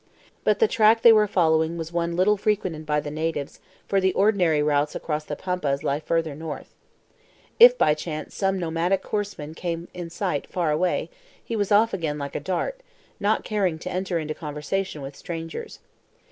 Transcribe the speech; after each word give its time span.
But 0.43 0.57
the 0.57 0.67
track 0.67 1.03
they 1.03 1.13
were 1.13 1.27
following 1.27 1.77
was 1.77 1.93
one 1.93 2.15
little 2.15 2.35
frequented 2.35 2.87
by 2.87 2.99
the 3.01 3.11
natives, 3.11 3.59
for 3.87 4.01
the 4.01 4.13
ordinary 4.13 4.63
routes 4.63 4.95
across 4.95 5.25
the 5.25 5.35
Pampas 5.35 5.83
lie 5.83 5.99
further 5.99 6.33
north. 6.33 6.73
If 7.59 7.77
by 7.77 7.93
chance 7.93 8.33
some 8.33 8.57
nomadic 8.57 9.05
horseman 9.05 9.53
came 9.53 9.89
in 9.93 10.09
sight 10.09 10.47
far 10.47 10.71
away, 10.71 11.11
he 11.45 11.55
was 11.55 11.71
off 11.71 11.93
again 11.93 12.17
like 12.17 12.35
a 12.35 12.39
dart, 12.39 12.81
not 13.19 13.43
caring 13.43 13.77
to 13.77 13.91
enter 13.91 14.17
into 14.17 14.33
conversation 14.33 15.03
with 15.03 15.15
strangers. 15.15 15.77